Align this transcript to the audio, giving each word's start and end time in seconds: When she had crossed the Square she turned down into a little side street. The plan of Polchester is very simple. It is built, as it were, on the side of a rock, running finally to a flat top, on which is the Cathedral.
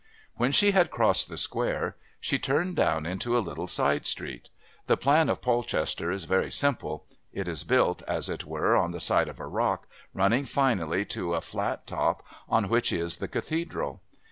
When 0.35 0.51
she 0.51 0.71
had 0.71 0.89
crossed 0.89 1.29
the 1.29 1.37
Square 1.37 1.95
she 2.19 2.39
turned 2.39 2.75
down 2.75 3.05
into 3.05 3.37
a 3.37 3.37
little 3.37 3.67
side 3.67 4.07
street. 4.07 4.49
The 4.87 4.97
plan 4.97 5.29
of 5.29 5.43
Polchester 5.43 6.09
is 6.09 6.23
very 6.23 6.49
simple. 6.49 7.05
It 7.31 7.47
is 7.47 7.63
built, 7.63 8.01
as 8.07 8.27
it 8.27 8.43
were, 8.43 8.75
on 8.75 8.93
the 8.93 8.99
side 8.99 9.27
of 9.27 9.39
a 9.39 9.45
rock, 9.45 9.87
running 10.15 10.45
finally 10.45 11.05
to 11.13 11.35
a 11.35 11.39
flat 11.41 11.85
top, 11.85 12.25
on 12.49 12.67
which 12.67 12.91
is 12.91 13.17
the 13.17 13.27
Cathedral. 13.27 14.01